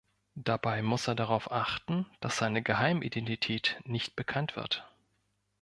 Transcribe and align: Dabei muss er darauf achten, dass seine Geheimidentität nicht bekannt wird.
Dabei 0.33 0.81
muss 0.81 1.07
er 1.07 1.13
darauf 1.13 1.51
achten, 1.51 2.07
dass 2.21 2.37
seine 2.37 2.63
Geheimidentität 2.63 3.79
nicht 3.85 4.15
bekannt 4.15 4.55
wird. 4.55 4.89